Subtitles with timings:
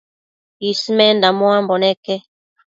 [0.69, 2.15] Ismenda muambo neque